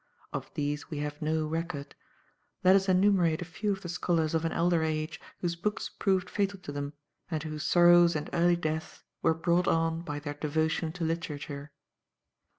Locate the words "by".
10.01-10.17